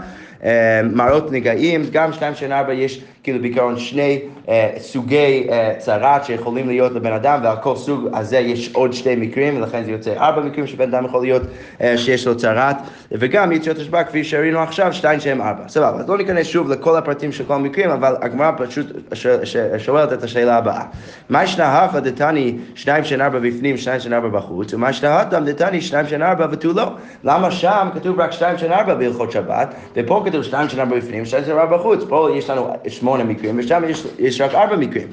אה, 0.44 0.80
מראות 0.92 1.32
נגעים, 1.32 1.82
גם 1.92 2.12
שתיים 2.12 2.34
שנה 2.34 2.58
ארבע 2.58 2.72
יש 2.72 3.02
כאילו 3.22 3.40
בעיקרון 3.40 3.78
שני 3.78 4.20
אה, 4.48 4.70
סוגי 4.78 5.46
אה, 5.50 5.74
צרת 5.78 6.24
שיכולים 6.24 6.68
להיות 6.68 6.92
לבן 6.92 7.12
אדם 7.12 7.40
ועל 7.42 7.56
כל 7.62 7.76
סוג 7.76 8.08
הזה 8.14 8.38
יש 8.38 8.72
עוד 8.72 8.92
שני 8.92 9.16
מקרים 9.16 9.56
ולכן 9.56 9.84
זה 9.84 9.90
יוצא 9.90 10.12
ארבע 10.16 10.42
מקרים 10.42 10.66
שבן 10.66 10.94
אדם 10.94 11.04
יכול 11.04 11.22
להיות 11.22 11.42
אה, 11.80 11.98
שיש 11.98 12.26
לו 12.26 12.36
צרת 12.36 12.76
וגם 13.12 13.52
יציאות 13.52 13.78
השב"כ 13.78 14.06
כפי 14.08 14.24
שראינו 14.24 14.58
עכשיו 14.58 14.92
שתיים 14.92 15.20
שהם 15.20 15.42
ארבע. 15.42 15.68
סבבה, 15.68 16.00
אז 16.00 16.08
לא 16.08 16.18
ניכנס 16.18 16.46
שוב 16.46 16.70
לכל 16.70 16.96
הפרטים 16.96 17.32
של 17.32 17.44
כל 17.44 17.54
המקרים 17.54 17.90
אבל 17.90 18.14
הגמרא 18.20 18.50
פשוט 18.56 18.86
ש- 19.12 19.26
ש- 19.44 19.56
שואלת 19.78 20.12
את 20.12 20.22
השאלה 20.22 20.56
הבאה. 20.56 20.84
מה 21.28 21.44
ישנה 21.44 21.78
הפה 21.78 22.00
דתני 22.00 22.58
שניים 22.74 23.04
שנה 23.04 23.24
ארבע 23.24 23.38
בפנים 23.38 23.76
שניים 23.76 24.00
שנה 24.00 24.16
ארבע 24.16 24.28
בחוץ? 24.28 24.74
ומה 24.74 24.90
ישנה 24.90 25.20
הטם 25.20 25.44
דתני 25.44 25.80
שניים 25.80 26.06
שנה 26.06 26.30
ארבע 26.30 26.46
ותו 26.50 26.72
לא? 26.72 26.92
למה 27.24 27.50
שם 27.50 27.88
כתוב 27.94 28.20
רק 28.20 28.32
שתיים 28.32 28.58
שנה 28.58 28.80
ארבע 28.80 28.94
בהלכות 28.94 29.32
שבת 29.32 29.74
ופה 29.96 30.22
כתוב 30.26 30.42
שתיים 30.42 30.68
שנה 30.68 30.82
ארבע 30.82 30.96
בפנים 30.96 31.24
שתיים 31.24 31.44
שנה 31.44 31.60
ארבע 31.60 31.76
בחוץ? 31.76 32.04
פה 32.08 32.28
יש 32.34 32.50
לנו 32.50 32.76
שמונה 32.88 33.24
מקרים 33.24 33.58
ושם 33.58 33.82
יש, 33.88 34.06
יש 34.18 34.40
רק 34.40 34.54
ארבע 34.54 34.76
מקרים. 34.76 35.08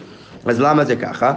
אז 0.45 0.61
למה 0.61 0.85
זה 0.85 0.95
ככה? 0.95 1.33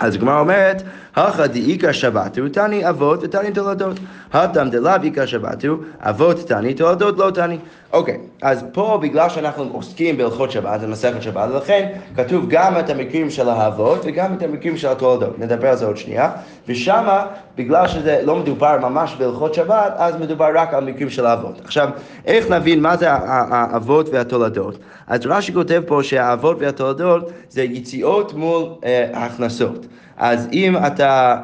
אז 0.00 0.14
הגמרא 0.14 0.40
אומרת, 0.40 0.82
הכא 1.16 1.46
דאיכא 1.46 1.92
שבתו, 1.92 2.48
תני 2.52 2.88
אבות 2.88 3.20
ותני 3.22 3.52
תולדות. 3.52 3.96
הטם 4.32 4.68
דלאו 4.70 5.02
איכא 5.04 5.26
שבתו, 5.26 5.76
אבות 6.00 6.36
תני, 6.36 6.74
תולדות 6.74 7.18
לא 7.18 7.30
תני. 7.30 7.58
אוקיי, 7.92 8.18
אז 8.42 8.64
פה 8.72 8.98
בגלל 9.02 9.28
שאנחנו 9.28 9.70
עוסקים 9.72 10.16
בהלכות 10.16 10.50
שבת, 10.50 10.80
זה 10.80 10.86
מסכת 10.86 11.22
שבת, 11.22 11.48
לכן 11.54 11.88
כתוב 12.16 12.44
גם 12.48 12.78
את 12.78 12.90
המקרים 12.90 13.30
של 13.30 13.48
האבות 13.48 14.00
וגם 14.04 14.34
את 14.34 14.42
המקרים 14.42 14.76
של 14.76 14.88
התולדות. 14.88 15.38
נדבר 15.38 15.68
על 15.68 15.76
זה 15.76 15.86
עוד 15.86 15.96
שנייה. 15.96 16.30
ושמה, 16.68 17.26
בגלל 17.56 17.88
שזה 17.88 18.20
לא 18.24 18.36
מדובר 18.36 18.78
ממש 18.82 19.16
בהלכות 19.18 19.54
שבת, 19.54 19.92
אז 19.96 20.14
מדובר 20.20 20.48
רק 20.54 20.74
על 20.74 20.84
מקרים 20.84 21.10
של 21.10 21.26
האבות. 21.26 21.60
עכשיו, 21.64 21.88
איך 22.26 22.50
נבין 22.50 22.80
מה 22.80 22.96
זה 22.96 23.06
האבות 23.10 24.08
והתולדות? 24.08 24.78
אז 25.06 25.20
רש"י 25.26 25.52
כותב 25.52 25.82
פה 25.86 26.02
שהאבות 26.02 26.56
והתולדות 26.60 27.30
זה 27.48 27.62
יציאות 27.62 28.34
מול 28.34 28.64
אה, 28.84 29.08
הכנסות. 29.14 29.86
אז 30.18 30.48
אם 30.52 30.76
אתה... 30.86 31.36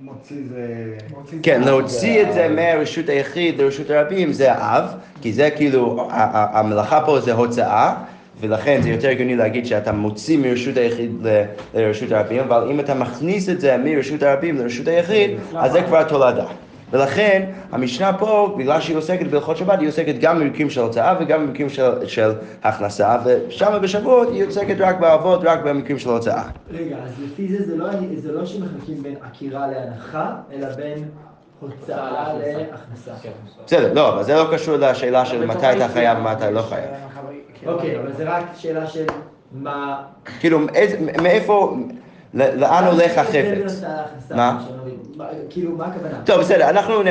מוציא 0.00 0.36
זה... 0.48 0.96
כן, 1.42 1.62
להוציא 1.64 2.22
את 2.22 2.32
זה 2.32 2.48
מהרשות 2.48 3.08
היחיד 3.08 3.60
לרשות 3.60 3.90
הרבים 3.90 4.32
זה 4.32 4.52
האב, 4.52 4.84
כי 5.22 5.32
זה 5.32 5.50
כאילו, 5.56 6.08
המלאכה 6.10 7.00
פה 7.06 7.20
זה 7.20 7.32
הוצאה, 7.32 7.94
ולכן 8.40 8.82
זה 8.82 8.88
יותר 8.90 9.08
הגיוני 9.08 9.36
להגיד 9.36 9.66
שאתה 9.66 9.92
מוציא 9.92 10.38
מרשות 10.38 10.76
היחיד 10.76 11.10
ל- 11.26 11.42
לרשות 11.74 12.12
הרבים, 12.12 12.40
אבל 12.40 12.68
אם 12.70 12.80
אתה 12.80 12.94
מכניס 12.94 13.48
את 13.48 13.60
זה 13.60 13.76
מרשות 13.76 14.22
הרבים 14.22 14.58
לרשות 14.58 14.88
היחיד, 14.88 15.30
אז 15.56 15.72
זה 15.72 15.82
כבר 15.82 16.02
תולדה. 16.02 16.44
ולכן 16.92 17.50
המשנה 17.72 18.18
פה, 18.18 18.54
בגלל 18.58 18.80
שהיא 18.80 18.96
עוסקת 18.96 19.26
בהלכות 19.26 19.56
שבת, 19.56 19.80
היא 19.80 19.88
עוסקת 19.88 20.14
גם 20.20 20.40
במקרים 20.40 20.70
של 20.70 20.80
הוצאה 20.80 21.14
וגם 21.20 21.46
במקרים 21.46 21.68
של, 21.68 22.06
של 22.06 22.32
הכנסה, 22.62 23.16
ושם 23.24 23.78
בשבועות 23.82 24.28
היא 24.32 24.44
עוסקת 24.46 24.76
רק 24.78 25.00
באבות, 25.00 25.40
רק 25.44 25.62
במקרים 25.64 25.98
של 25.98 26.10
הוצאה. 26.10 26.42
רגע, 26.70 26.96
אז 27.04 27.10
לפי 27.24 27.48
זה 27.48 27.64
זה 27.66 27.76
לא, 27.76 27.86
זה 28.16 28.32
לא 28.32 28.46
שמחלקים 28.46 29.02
בין 29.02 29.14
עקירה 29.20 29.66
להנחה, 29.66 30.30
אלא 30.52 30.68
בין 30.76 31.04
הוצאה 31.60 32.32
להכנסה. 32.32 33.10
כן. 33.22 33.30
בסדר, 33.66 33.92
לא, 33.92 34.14
אבל 34.14 34.22
זה 34.22 34.34
לא 34.34 34.44
קשור 34.52 34.76
לשאלה 34.76 35.26
של 35.26 35.46
מתי 35.46 35.72
אתה 35.72 35.88
חייב 35.88 36.18
ומתי 36.18 36.44
לא 36.52 36.62
חייב. 36.62 36.90
אוקיי, 37.66 37.98
אבל 37.98 38.12
זה 38.12 38.24
רק 38.24 38.44
שאלה 38.56 38.86
של 38.86 39.04
מה... 39.52 40.02
כאילו, 40.40 40.58
מאיפה, 41.22 41.76
לאן 42.34 42.84
הולך 42.84 43.18
החפץ? 43.18 43.82
מה? 44.30 44.64
כאילו, 45.50 45.76
מה 45.76 45.86
הכוונה? 45.86 46.18
טוב, 46.26 46.40
בסדר, 46.40 46.70
אנחנו, 46.70 47.02
נ- 47.02 47.06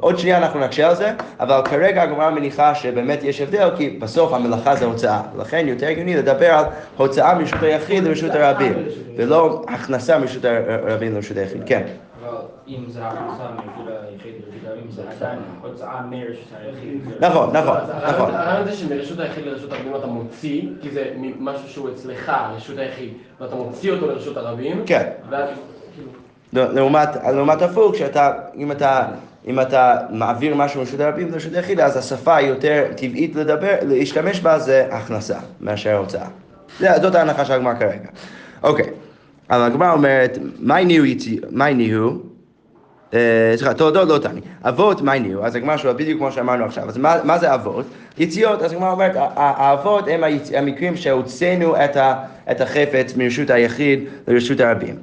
עוד 0.00 0.18
שנייה 0.18 0.38
אנחנו 0.38 0.60
נקשה 0.60 0.88
על 0.88 0.94
זה, 0.94 1.12
אבל 1.40 1.60
כרגע 1.64 2.02
הגמרא 2.02 2.30
מניחה 2.30 2.74
שבאמת 2.74 3.22
יש 3.22 3.40
הבדל, 3.40 3.68
כי 3.76 3.90
בסוף 3.90 4.32
המלאכה 4.32 4.76
זה 4.76 4.84
הוצאה. 4.84 5.22
לכן 5.38 5.68
יותר 5.68 5.86
הגיוני 5.86 6.16
לדבר 6.16 6.52
על 6.52 6.64
הוצאה 6.96 7.34
מרשות 7.38 7.62
היחיד 7.62 8.04
לרשות 8.04 8.30
הרבים, 8.34 8.72
ולא 9.16 9.62
הכנסה 9.68 10.18
מרשות 10.18 10.44
הרבים 10.44 11.14
לרשות 11.14 11.36
היחיד. 11.36 11.62
כן. 11.66 11.82
אבל 12.20 12.36
אם 12.68 12.84
זה 12.88 13.00
הכנסה 13.06 13.44
מרשות 13.56 13.86
היחיד 14.10 14.32
לרשות 14.46 14.66
הרבים, 14.66 14.90
זה 14.90 15.02
עדיין 15.16 15.38
הוצאה 15.62 16.00
מרשות 16.10 16.48
היחיד. 16.64 17.00
נכון, 17.20 17.56
נכון, 17.56 17.76
נכון. 18.08 18.34
הרעיון 18.34 18.66
זה 18.68 18.72
שמרשות 18.72 19.18
היחיד 19.20 19.44
לרשות 19.46 19.72
הרבים 19.72 19.96
אתה 19.96 20.06
מוציא, 20.06 20.62
כי 20.82 20.90
זה 20.90 21.04
משהו 21.38 21.68
שהוא 21.68 21.88
אצלך, 21.94 22.32
רשות 22.56 22.78
היחיד, 22.78 23.12
ואתה 23.40 23.54
מוציא 23.56 23.92
אותו 23.92 24.06
לרשות 24.06 24.36
הרבים, 24.36 24.82
כן. 24.86 25.08
לא, 26.52 26.72
לעומת, 26.72 27.08
לעומת 27.32 27.62
הפוך, 27.62 27.94
שאתה, 27.94 28.32
אם 28.56 28.72
אתה, 28.72 29.02
אם 29.46 29.60
אתה 29.60 29.96
מעביר 30.10 30.54
משהו 30.54 30.80
מרשות 30.80 31.00
הרבים 31.00 31.32
לרשות 31.32 31.54
היחיד, 31.54 31.80
אז 31.80 31.96
השפה 31.96 32.36
היא 32.36 32.48
יותר 32.48 32.84
טבעית 32.96 33.34
לדבר, 33.34 33.74
להשתמש 33.82 34.40
בה 34.40 34.58
זה 34.58 34.86
הכנסה 34.90 35.38
מאשר 35.60 35.96
הוצאה. 35.96 36.26
זה, 36.78 36.88
זאת 37.02 37.14
ההנחה 37.14 37.44
של 37.44 37.52
הגמרא 37.52 37.74
כרגע. 37.74 38.08
אוקיי, 38.62 38.86
אבל 39.50 39.62
הגמרא 39.62 39.92
אומרת, 39.92 40.38
מה 40.58 40.76
הניעו 40.76 41.04
יציא, 41.04 41.38
מה 41.50 41.66
הניעו? 41.66 42.10
אה, 43.14 43.52
סליחה, 43.56 43.74
תולדות 43.74 44.08
לא 44.08 44.18
תעני. 44.18 44.40
אבות, 44.62 45.02
מה 45.02 45.12
הניעו? 45.12 45.44
אז 45.44 45.54
הגמרא 45.54 45.76
שואל 45.76 45.94
בדיוק 45.94 46.18
כמו 46.18 46.32
שאמרנו 46.32 46.64
עכשיו. 46.64 46.88
אז 46.88 46.98
מה, 46.98 47.38
זה 47.38 47.54
אבות? 47.54 47.86
יציאות, 48.18 48.62
אז 48.62 48.72
הגמרא 48.72 48.92
אומרת, 48.92 49.12
האבות 49.36 50.04
הם. 50.08 50.24
המקרים 50.56 50.96
שהוצאנו. 50.96 51.74
את 52.50 52.60
החפץ 52.60 53.16
מרשות 53.16 53.50
היחיד 53.50 54.04
לרשות 54.28 54.60
הרבים. 54.60 54.94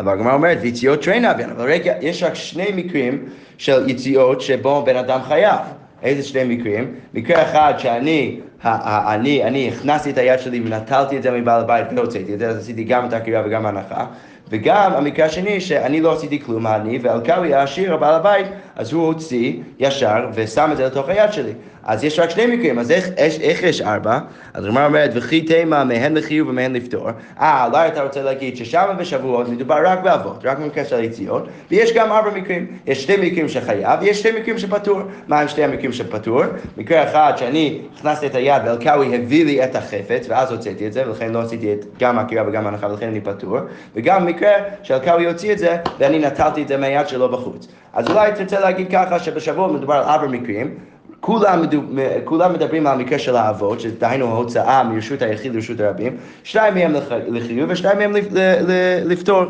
אבל 0.00 0.12
הגמרא 0.12 0.34
אומרת, 0.34 0.58
ויציאות 0.60 1.02
טרן 1.02 1.24
אביין, 1.24 1.50
אבל 1.50 1.64
רגע, 1.64 1.94
יש 2.00 2.22
רק 2.22 2.34
שני 2.34 2.66
מקרים 2.74 3.24
של 3.58 3.88
יציאות 3.88 4.40
שבו 4.40 4.82
בן 4.86 4.96
אדם 4.96 5.20
חייב. 5.22 5.60
איזה 6.02 6.22
שני 6.22 6.56
מקרים? 6.56 6.94
מקרה 7.14 7.42
אחד 7.42 7.74
שאני, 7.78 8.40
אני, 8.64 9.44
אני 9.44 9.68
הכנסתי 9.68 10.10
את 10.10 10.18
היד 10.18 10.38
שלי 10.38 10.60
ונטלתי 10.60 11.16
את 11.16 11.22
זה 11.22 11.30
מבעל 11.30 11.60
הבית 11.60 11.86
והוצאתי 11.96 12.34
את 12.34 12.38
זה, 12.38 12.48
אז 12.48 12.56
עשיתי 12.56 12.84
גם 12.84 13.06
את 13.06 13.12
הקריאה 13.12 13.42
וגם 13.46 13.66
ההנחה. 13.66 14.06
וגם 14.48 14.92
המקרה 14.92 15.26
השני, 15.26 15.60
שאני 15.60 16.00
לא 16.00 16.12
עשיתי 16.12 16.40
כלום, 16.40 16.66
אני 16.66 16.98
ואלקאוי 17.02 17.54
העשיר, 17.54 17.94
הבעל 17.94 18.14
הבית, 18.14 18.46
אז 18.76 18.92
הוא 18.92 19.06
הוציא 19.06 19.52
ישר 19.78 20.26
ושם 20.34 20.68
את 20.72 20.76
זה 20.76 20.86
לתוך 20.86 21.08
היד 21.08 21.32
שלי. 21.32 21.52
אז 21.86 22.04
יש 22.04 22.18
רק 22.18 22.30
שני 22.30 22.46
מקרים, 22.46 22.78
אז 22.78 22.90
איך, 22.90 23.08
איך, 23.16 23.40
איך 23.40 23.62
יש 23.62 23.80
ארבע? 23.80 24.18
אז 24.54 24.64
הגמרא 24.64 24.86
אומרת, 24.86 25.10
וכי 25.14 25.40
תימה 25.40 25.84
מהן 25.84 26.16
לחיוב 26.16 26.48
ומהן 26.48 26.72
לפתור. 26.72 27.08
אה, 27.40 27.66
אולי 27.66 27.88
אתה 27.88 28.02
רוצה 28.02 28.22
להגיד 28.22 28.56
ששם 28.56 28.94
בשבועות 28.98 29.48
מדובר 29.48 29.76
רק 29.84 29.98
באבות, 30.02 30.44
רק 30.44 30.58
במקרה 30.58 30.84
של 30.84 30.96
היציאות, 30.96 31.48
ויש 31.70 31.92
גם 31.92 32.12
ארבע 32.12 32.30
מקרים. 32.30 32.66
יש 32.86 33.02
שתי 33.02 33.16
מקרים 33.16 33.48
שחייב, 33.48 33.98
ויש 34.00 34.18
שתי 34.18 34.32
מקרים 34.40 34.58
שפטור. 34.58 35.00
מה 35.28 35.40
הם 35.40 35.48
שתי 35.48 35.64
המקרים 35.64 35.92
שפטור? 35.92 36.42
מקרה 36.76 37.04
אחד 37.04 37.32
שאני 37.36 37.80
הכנסתי 37.96 38.26
את 38.26 38.34
היד 38.34 38.62
ואלקאווי 38.66 39.16
הביא 39.16 39.44
לי 39.44 39.64
את 39.64 39.76
החפץ, 39.76 40.26
ואז 40.28 40.52
הוצאתי 40.52 40.86
את 40.86 40.92
זה, 40.92 41.08
ולכן 41.08 41.32
לא 41.32 41.40
עשיתי 41.40 41.72
את 41.72 41.84
גם 41.98 42.18
העקירה 42.18 42.48
וגם 42.48 42.66
ההנחה, 42.66 42.86
ולכן 42.86 43.08
אני 43.08 43.20
פטור. 43.20 43.58
וגם 43.94 44.26
מקרה 44.26 44.52
שאלקאווי 44.82 45.26
הוציא 45.26 45.52
את 45.52 45.58
זה, 45.58 45.76
ואני 45.98 46.18
נטלתי 46.18 46.62
את 46.62 46.68
זה 46.68 46.76
מהיד 46.76 47.08
שלו 47.08 47.28
בחוץ. 47.28 47.68
אז 47.94 48.08
אולי 48.10 48.32
תרצה 48.32 48.60
להגיד 48.60 48.86
ככה 48.92 49.18
שבשבוע 49.18 49.68
מדובר 49.72 49.94
על 49.94 50.02
ארבע 50.02 50.26
מקרים, 50.26 50.74
כולם, 51.20 51.62
מדו, 51.62 51.80
כולם 52.24 52.52
מדברים 52.52 52.86
על 52.86 52.92
המקרה 53.00 53.18
של 53.18 53.36
האבות, 53.36 53.80
שדהיינו 53.80 54.26
ההוצאה 54.26 54.84
מרשות 54.84 55.22
היחיד 55.22 55.54
לרשות 55.54 55.80
הרבים, 55.80 56.12
שניים 56.44 56.74
מהם 56.74 56.92
לח- 56.92 57.12
לחיוב 57.28 57.70
ושניים 57.70 57.98
מהם 57.98 58.12
לפ- 58.16 58.32
ל- 58.32 58.38
ל- 58.70 59.02
לפטור. 59.12 59.44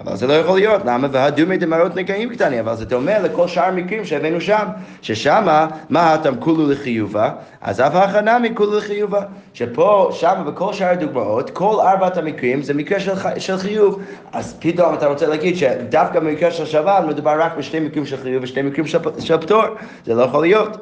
אבל 0.00 0.16
זה 0.16 0.26
לא 0.26 0.32
יכול 0.32 0.58
להיות, 0.58 0.82
למה? 0.84 1.08
והדומי 1.12 1.56
דמרות 1.56 1.96
נקיים 1.96 2.34
קטנים, 2.34 2.58
אבל 2.58 2.76
זה 2.76 2.84
דומה 2.84 3.18
לכל 3.18 3.48
שאר 3.48 3.64
המקרים 3.64 4.04
שהבאנו 4.04 4.40
שם, 4.40 4.66
ששמה, 5.02 5.66
מה 5.90 6.14
אתם 6.14 6.34
כולו 6.40 6.70
לחיובה, 6.70 7.30
אז 7.60 7.80
אף 7.80 7.94
הכנה 7.94 8.38
מכולו 8.38 8.78
לחיובה, 8.78 9.20
שפה, 9.54 10.10
שמה, 10.12 10.42
בכל 10.46 10.72
שאר 10.72 10.88
הדוגמאות, 10.88 11.50
כל 11.50 11.76
ארבעת 11.80 12.16
המקרים 12.16 12.62
זה 12.62 12.74
מקרה 12.74 13.00
של, 13.00 13.12
של 13.38 13.56
חיוב, 13.56 14.02
אז 14.32 14.56
פתאום 14.58 14.94
אתה 14.94 15.06
רוצה 15.06 15.26
להגיד 15.26 15.56
שדווקא 15.56 16.20
במקרה 16.20 16.50
של 16.50 16.66
שבת 16.66 17.04
מדובר 17.08 17.40
רק 17.42 17.56
בשני 17.56 17.80
מקרים 17.80 18.06
של 18.06 18.16
חיוב 18.16 18.42
ושני 18.42 18.62
מקרים 18.62 18.86
של, 18.86 18.98
של 19.18 19.36
פטור, 19.36 19.62
זה 20.06 20.14
לא 20.14 20.22
יכול 20.22 20.40
להיות. 20.40 20.76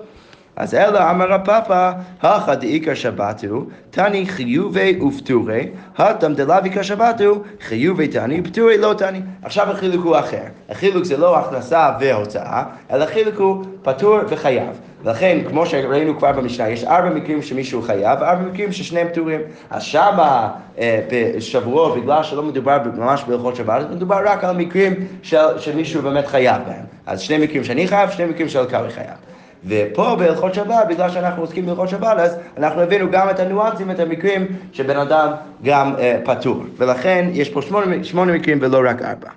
אז 0.56 0.74
אלא 0.74 1.10
אמר 1.10 1.28
רב 1.28 1.40
פאפא, 1.44 1.92
הכא 2.22 2.54
דאיכא 2.54 2.94
שבתו, 2.94 3.64
תני 3.90 4.26
חיובי 4.26 5.00
ופטורי, 5.08 5.68
התם 5.96 6.34
דלאו 6.34 6.82
שבתו, 6.82 7.42
חיובי 7.60 8.08
תני 8.08 8.40
ופטורי 8.40 8.78
לא 8.78 8.94
תני. 8.98 9.20
עכשיו 9.42 9.70
החילוק 9.70 10.04
הוא 10.04 10.18
אחר. 10.18 10.42
החילוק 10.68 11.04
זה 11.04 11.16
לא 11.16 11.38
הכנסה 11.38 11.90
והוצאה, 12.00 12.62
אלא 12.90 13.04
החילוק 13.04 13.38
הוא 13.38 13.64
פטור 13.82 14.18
וחייב. 14.28 14.80
לכן, 15.04 15.38
כמו 15.48 15.66
שראינו 15.66 16.18
כבר 16.18 16.32
במשנה, 16.32 16.68
יש 16.68 16.84
ארבע 16.84 17.10
מקרים 17.10 17.42
שמישהו 17.42 17.82
חייב, 17.82 18.18
וארבע 18.20 18.42
מקרים 18.42 18.72
ששניהם 18.72 19.08
פטורים. 19.08 19.40
אז 19.70 19.82
שמה 19.82 20.48
אה, 20.78 21.00
בשבועות, 21.10 21.96
בגלל 21.96 22.22
שלא 22.22 22.42
מדובר 22.42 22.78
ממש 22.96 23.24
בהלכות 23.24 23.56
שבת, 23.56 23.90
מדובר 23.90 24.20
רק 24.24 24.44
על 24.44 24.56
מקרים 24.56 24.94
של, 25.22 25.58
שמישהו 25.58 26.02
באמת 26.02 26.26
חייב 26.26 26.62
בהם. 26.66 26.84
אז 27.06 27.20
שני 27.20 27.38
מקרים 27.38 27.64
שאני 27.64 27.88
חייב, 27.88 28.10
שני 28.10 28.24
מקרים 28.24 28.48
של 28.48 28.64
קרעי 28.64 28.90
חייב. 28.90 29.31
ופה 29.66 30.16
בהלכות 30.18 30.54
שבת, 30.54 30.86
בגלל 30.88 31.10
שאנחנו 31.10 31.42
עוסקים 31.42 31.66
בהלכות 31.66 31.88
שבת, 31.88 32.18
אז 32.18 32.36
אנחנו 32.56 32.80
הבאנו 32.80 33.10
גם 33.10 33.30
את 33.30 33.40
הניואנסים, 33.40 33.90
את 33.90 34.00
המקרים 34.00 34.46
שבן 34.72 34.96
אדם 34.96 35.32
גם 35.64 35.94
אה, 35.98 36.20
פטור. 36.24 36.64
ולכן 36.76 37.28
יש 37.32 37.50
פה 37.50 37.62
שמונה, 37.62 38.04
שמונה 38.04 38.32
מקרים 38.32 38.58
ולא 38.60 38.80
רק 38.90 39.02
ארבע. 39.02 39.28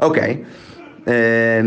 אוקיי. 0.00 0.36
אה, 1.08 1.60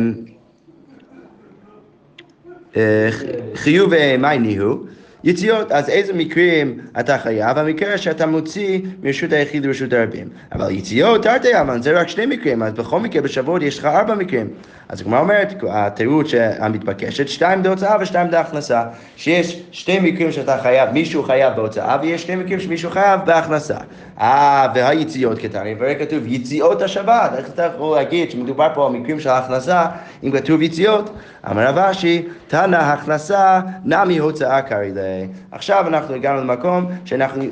אה, 2.78 3.10
חיוב 3.56 3.94
אה, 3.94 4.16
מאי 4.20 4.40
ניהו. 4.40 4.84
יציאות, 5.24 5.72
אז 5.72 5.90
איזה 5.90 6.14
מקרים 6.14 6.80
אתה 7.00 7.18
חייב? 7.18 7.58
המקרה 7.58 7.98
שאתה 7.98 8.26
מוציא 8.26 8.80
מרשות 9.04 9.34
היחיד 9.34 9.66
לרשות 9.66 9.94
הרבים. 9.94 10.28
אבל 10.52 10.72
יציאות, 10.72 11.24
תרתי 11.24 11.62
אמן, 11.62 11.82
זה 11.82 12.00
רק 12.00 12.08
שני 12.08 12.26
מקרים, 12.26 12.64
אז 12.64 12.74
בכל 12.74 13.00
מקרה 13.00 13.22
בשבועות 13.22 13.62
יש 13.62 13.80
לך 13.80 13.86
ארבע 13.86 14.16
מקרים. 14.16 14.48
אז 14.90 15.02
הגמרא 15.02 15.20
אומרת, 15.20 15.54
התירוץ 15.70 16.32
המתבקשת, 16.60 17.28
שתיים 17.28 17.64
בהוצאה 17.64 17.98
ושתיים 18.02 18.32
בהכנסה. 18.32 18.84
שיש 19.16 19.62
שתי 19.72 20.00
מקרים 20.00 20.32
שאתה 20.32 20.58
חייב, 20.58 20.90
מישהו 20.90 21.24
חייב 21.24 21.56
בהוצאה, 21.56 21.98
ויש 22.02 22.24
שני 22.24 22.36
מקרים 22.36 22.60
שמישהו 22.60 22.92
חייב 22.92 23.20
בהכנסה. 23.26 23.78
אה, 24.22 24.68
והיציאות 24.76 25.40
קטנים, 25.40 25.78
והרי 25.80 25.96
כתוב 26.00 26.28
יציאות 26.28 26.82
השבת, 26.82 27.32
איך 27.38 27.50
אתה 27.50 27.64
יכול 27.64 27.98
להגיד 27.98 28.32
שמדובר 28.32 28.68
פה 28.74 28.88
על 28.88 28.92
מקרים 28.94 29.20
של 29.20 29.30
הכנסה, 29.30 29.86
אם 30.24 30.32
כתוב 30.32 30.62
יציאות? 30.62 31.10
אמר 31.52 31.68
רב 31.68 31.78
אשי, 31.78 32.24
תנא 32.48 32.76
הכנסה 32.76 33.60
נמי 33.86 34.18
הוצאה 34.18 34.60
ליה. 34.72 35.09
עכשיו 35.52 35.88
אנחנו 35.88 36.16
הגענו 36.16 36.42
למקום 36.42 36.86
שאנחנו 37.06 37.44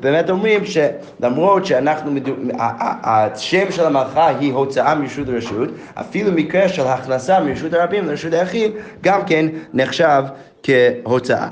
באמת 0.00 0.30
אומרים 0.30 0.60
שלמרות 0.64 1.66
שאנחנו, 1.66 2.20
השם 2.58 3.70
של 3.70 3.86
המלאכה 3.86 4.28
היא 4.28 4.52
הוצאה 4.52 4.94
מרשות 4.94 5.28
לרשות, 5.28 5.68
אפילו 5.94 6.32
מקרה 6.32 6.68
של 6.68 6.86
הכנסה 6.86 7.40
מרשות 7.40 7.74
הרבים 7.74 8.06
לרשות 8.06 8.32
היחיד, 8.32 8.72
גם 9.02 9.20
כן 9.26 9.46
נחשב 9.74 10.22
כהוצאה. 10.62 11.48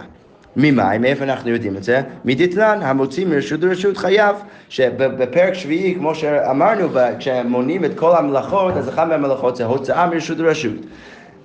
ממאי, 0.56 0.98
מאיפה 0.98 1.24
אנחנו 1.24 1.50
יודעים 1.50 1.76
את 1.76 1.82
זה? 1.82 2.00
מדתנן, 2.24 2.78
המוציא 2.82 3.26
מרשות 3.26 3.60
לרשות 3.60 3.96
חייב, 3.96 4.36
שבפרק 4.68 5.54
שביעי, 5.54 5.94
כמו 5.94 6.14
שאמרנו, 6.14 6.88
כשמונים 7.18 7.84
את 7.84 7.98
כל 7.98 8.16
המלאכות, 8.16 8.76
אז 8.76 8.88
אחת 8.88 9.08
מהמלאכות 9.08 9.56
זה 9.56 9.64
הוצאה 9.64 10.06
מרשות 10.06 10.38
לרשות. 10.38 10.74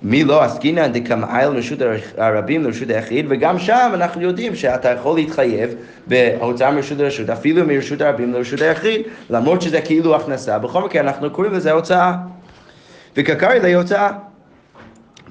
מי 0.02 0.24
לא 0.24 0.42
עסקינן 0.42 0.92
דקמאי 0.92 1.44
לרשות 1.44 1.78
הרבים 2.16 2.64
לרשות 2.64 2.90
היחיד, 2.90 3.26
וגם 3.28 3.58
שם 3.58 3.90
אנחנו 3.94 4.22
יודעים 4.22 4.54
שאתה 4.54 4.88
יכול 4.88 5.16
להתחייב 5.16 5.74
בהוצאה 6.06 6.70
מרשות 6.70 6.98
לרשות, 6.98 7.30
אפילו 7.30 7.66
מרשות 7.66 8.00
הרבים 8.00 8.32
לרשות 8.32 8.60
היחיד, 8.60 9.00
למרות 9.30 9.62
שזה 9.62 9.80
כאילו 9.80 10.16
הכנסה, 10.16 10.58
בכל 10.58 10.84
מקרה 10.84 11.02
אנחנו 11.02 11.30
קוראים 11.30 11.52
לזה 11.52 11.72
הוצאה. 11.72 12.14
וקקרי 13.16 13.60
להוצאה. 13.60 14.10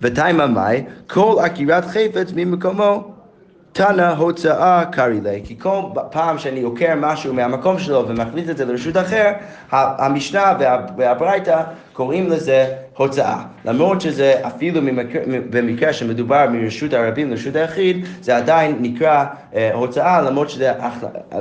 ותימה 0.02 0.48
מאי, 0.48 0.84
כל 1.08 1.36
עקירת 1.42 1.86
חפץ 1.86 2.32
ממקומו 2.36 3.19
תנא 3.74 4.14
הוצאה 4.18 4.86
קרעי 4.92 5.22
ליה, 5.22 5.40
כי 5.44 5.60
כל 5.60 5.82
פעם 6.12 6.38
שאני 6.38 6.62
עוקר 6.62 6.94
משהו 6.98 7.34
מהמקום 7.34 7.80
שלו 7.80 8.08
ומחליט 8.08 8.50
את 8.50 8.58
זה 8.58 8.66
לרשות 8.66 8.98
אחר, 8.98 9.32
המשנה 9.72 10.54
וה- 10.60 10.86
והברייתא 10.98 11.62
קוראים 11.94 12.30
לזה 12.30 12.66
הוצאה. 12.98 13.38
למרות 13.66 14.02
שזה 14.02 14.34
אפילו 14.48 14.82
ממקרה, 14.82 15.22
במקרה 15.50 15.94
שמדובר 15.94 16.46
מרשות 16.52 16.94
הרבים 16.94 17.32
לרשות 17.32 17.56
היחיד, 17.56 18.06
זה 18.22 18.38
עדיין 18.38 18.78
נקרא 18.82 19.26
אה, 19.56 19.70
הוצאה, 19.74 20.22
למרות 20.22 20.50
שזה 20.50 20.74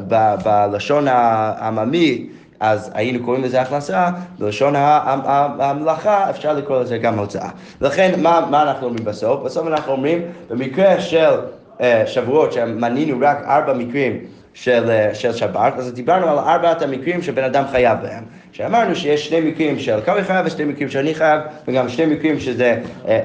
ב- 0.08 0.35
בלשון 0.44 1.08
העממי 1.08 2.26
אז 2.61 2.90
היינו 2.94 3.25
קוראים 3.25 3.44
לזה 3.44 3.61
הכנסה, 3.61 4.08
בלשון 4.38 4.75
המלאכה 4.76 6.30
אפשר 6.30 6.52
לקרוא 6.52 6.80
לזה 6.80 6.99
גם 6.99 7.18
הוצאה. 7.18 7.49
לכן 7.80 8.20
מה, 8.23 8.47
מה 8.50 8.62
אנחנו 8.62 8.87
אומרים 8.87 9.04
בסוף? 9.04 9.42
בסוף 9.44 9.66
אנחנו 9.66 9.92
אומרים, 9.92 10.18
במקרה 10.50 11.00
של 11.00 11.30
שבועות 12.06 12.52
שמנינו 12.52 13.18
רק 13.20 13.44
ארבע 13.47 13.75
מקרים 13.75 14.18
של, 14.62 14.90
אה, 14.90 15.14
של 15.14 15.32
שבת, 15.32 15.75
אז 15.76 15.92
דיברנו 15.92 16.28
על 16.28 16.38
ארבעת 16.38 16.82
המקרים 16.82 17.23
שבן 17.23 17.44
אדם 17.44 17.64
חייב 17.70 17.99
בהם. 18.02 18.25
שאמרנו 18.52 18.97
שיש 18.97 19.28
שני 19.28 19.40
מקרים 19.40 19.78
של 19.78 20.00
קרעי 20.00 20.25
חייב 20.25 20.47
ושני 20.47 20.64
מקרים 20.64 20.88
שאני 20.90 21.14
חייב, 21.14 21.40
וגם 21.68 21.88
שני 21.88 22.06
מקרים 22.06 22.40
שזה, 22.40 22.78
אה, 23.08 23.20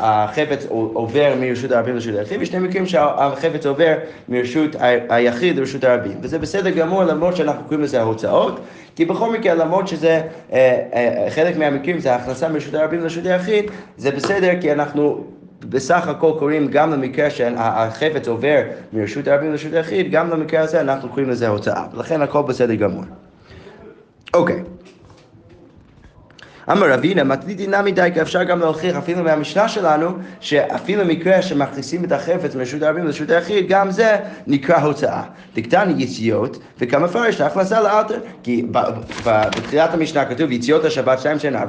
החפץ 0.00 0.66
עובר 0.68 1.34
מרשות 1.40 1.70
הרבים 1.70 1.94
לרשות 1.94 2.14
היחיד, 2.14 2.38
ושני 2.40 2.58
מקרים 2.58 2.86
שהחפץ 2.86 3.66
עובר 3.66 3.94
מרשות 4.28 4.76
היחיד 5.08 5.56
לרשות 5.56 5.84
הרבים. 5.84 6.18
וזה 6.20 6.38
בסדר 6.38 6.70
גמור 6.70 7.04
למרות 7.04 7.36
שאנחנו 7.36 7.64
קוראים 7.64 7.82
לזה 7.82 8.00
ההוצאות, 8.00 8.60
כי 8.96 9.04
בכל 9.04 9.32
מקרה 9.32 9.54
למרות 9.54 9.88
שזה, 9.88 10.22
אה, 10.52 10.82
אה, 10.92 11.26
חלק 11.30 11.56
מהמקרים 11.56 11.98
זה 11.98 12.14
הכנסה 12.14 12.48
מרשות 12.48 12.74
הרבים 12.74 13.00
לרשות 13.00 13.26
היחיד, 13.26 13.64
זה 13.96 14.10
בסדר 14.10 14.52
כי 14.60 14.72
אנחנו 14.72 15.24
בסך 15.60 16.08
הכל 16.08 16.32
קוראים 16.38 16.68
גם 16.68 16.90
למקרה 16.90 17.30
שהחפץ 17.30 18.28
עובר 18.28 18.62
מרשות 18.92 19.28
הרבים 19.28 19.50
לרשות 19.50 19.72
היחיד, 19.72 20.10
גם 20.10 20.30
למקרה 20.30 20.60
הזה 20.60 20.80
אנחנו 20.80 21.08
קוראים 21.08 21.30
לזה 21.30 21.48
הוצאה, 21.48 21.84
ולכן 21.94 22.22
הכל 22.22 22.42
בסדר 22.42 22.74
גמור. 22.74 23.04
אוקיי. 24.34 24.62
אמר 26.72 26.92
רבינה, 26.92 27.24
מתניתי 27.24 27.66
נמי 27.66 27.92
דייקה, 27.92 28.22
אפשר 28.22 28.42
גם 28.42 28.60
להוכיח 28.60 28.96
אפילו 28.96 29.22
מהמשנה 29.22 29.68
שלנו, 29.68 30.10
שאפילו 30.40 31.04
מקרה 31.04 31.42
שמכניסים 31.42 32.04
את 32.04 32.12
החפץ 32.12 32.54
מרשות 32.54 32.82
הרבים 32.82 33.04
לרשות 33.04 33.30
היחיד, 33.30 33.68
גם 33.68 33.90
זה 33.90 34.16
נקרא 34.46 34.76
הוצאה. 34.76 35.22
דקתני 35.56 36.02
יציאות, 36.02 36.58
וכמה 36.78 37.08
פרש 37.08 37.40
להכנסה 37.40 37.80
לאלתר. 37.80 38.18
כי 38.42 38.66
בתחילת 39.24 39.94
המשנה 39.94 40.24
כתוב 40.24 40.52
יציאות 40.52 40.84
השבת 40.84 41.18
שתיים 41.18 41.38
שנה, 41.38 41.64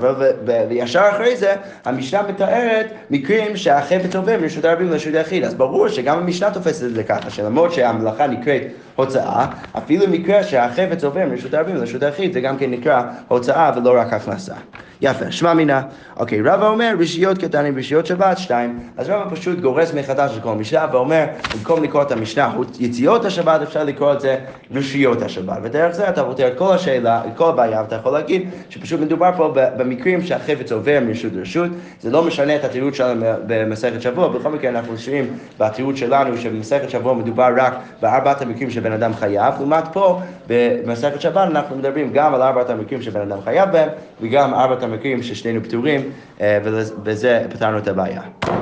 וישר 0.69 1.09
אחרי 1.11 1.37
זה 1.37 1.55
המשנה 1.85 2.21
מתארת 2.29 2.85
מקרים 3.09 3.57
שהחפץ 3.57 4.15
עובר 4.15 4.37
מרשות 4.41 4.65
הרבים 4.65 4.89
לרשות 4.89 5.13
היחיד. 5.13 5.43
אז 5.43 5.53
ברור 5.53 5.87
שגם 5.87 6.17
המשנה 6.17 6.51
תופסת 6.51 6.83
את 6.85 6.93
זה 6.93 7.03
ככה, 7.03 7.29
שלמרות 7.29 7.73
שהמלאכה 7.73 8.27
נקראת 8.27 8.61
הוצאה, 8.97 9.45
אפילו 9.77 10.05
מקרה 10.07 10.43
שהחפץ 10.43 11.03
עובר 11.03 11.25
מרשות 11.25 11.53
הרבים 11.53 11.75
לרשות 11.75 12.03
היחיד, 12.03 12.33
זה 12.33 12.41
גם 12.41 12.57
כן 12.57 12.71
נקרא 12.71 13.01
הוצאה 13.27 13.71
ולא 13.75 13.99
רק 13.99 14.13
הכנסה. 14.13 14.53
יפה, 15.01 15.31
שמע 15.31 15.53
מינה. 15.53 15.81
אוקיי, 16.17 16.41
רבא 16.41 16.67
אומר 16.67 16.95
רשיות 16.99 17.37
קטנים 17.37 17.77
רשיות 17.77 18.05
שבת 18.05 18.37
שתיים. 18.37 18.79
אז 18.97 19.09
רבא 19.09 19.35
פשוט 19.35 19.59
גורס 19.59 19.93
מחדש 19.93 20.37
את 20.37 20.43
כל 20.43 20.49
המשנה 20.49 20.85
ואומר, 20.91 21.25
במקום 21.55 21.83
לקרוא 21.83 22.01
את 22.01 22.11
המשנה 22.11 22.53
יציאות 22.79 23.25
השבת, 23.25 23.61
אפשר 23.61 23.83
לקרוא 23.83 24.13
את 24.13 24.21
זה 24.21 24.37
רשיות 24.71 25.21
השבת. 25.21 25.57
ודרך 25.63 25.91
זה 25.91 26.09
אתה 26.09 26.23
פותר 26.23 26.47
את 26.47 26.57
כל 26.57 26.73
השאלה, 26.73 27.21
את 27.27 27.37
כל 27.37 27.49
הבעיה, 27.49 27.81
ואתה 27.81 27.95
יכול 27.95 28.11
להגיד 28.11 28.49
שפשוט 28.69 28.99
מדובר 28.99 29.31
פה 29.37 29.53
במקרים 29.55 30.21
שהחפץ 30.21 30.71
עובר 30.71 30.99
מרשות 31.07 31.33
לרשות, 31.33 31.69
זה 32.01 32.11
לא 32.11 32.23
משנה 32.23 32.55
את 32.55 32.63
התירוץ 32.63 32.95
שלנו 32.95 33.25
במסכת 33.47 34.01
שבוע, 34.01 34.27
בכל 34.27 34.49
מקרה 34.49 34.69
אנחנו 34.69 34.93
נשארים 34.93 35.37
בתירוץ 35.59 35.95
שלנו 35.95 36.37
שבמסכת 36.37 36.89
שבוע 36.89 37.13
מדובר 37.13 37.49
רק 37.57 37.73
בארבעת 38.01 38.41
המקרים 38.41 38.69
שבן 38.87 38.95
אדם 38.95 39.13
חייב, 39.13 39.53
לעומת 39.57 39.83
פה 39.93 40.19
במסכת 40.47 41.21
שבת 41.21 41.37
אנחנו 41.37 41.75
מדברים 41.75 42.13
גם 42.13 42.33
על 42.33 42.41
ארבעת 42.41 42.69
המקרים 42.69 43.01
שבן 43.01 43.21
אדם 43.21 43.41
חייב 43.43 43.71
בהם 43.71 43.89
וגם 44.21 44.53
ארבעת 44.53 44.83
המקרים 44.83 45.23
ששנינו 45.23 45.63
פטורים, 45.63 46.01
אה, 46.41 46.59
ובזה 46.63 47.45
פתרנו 47.49 47.77
את 47.77 47.87
הבעיה. 47.87 48.21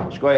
שקוי... 0.10 0.36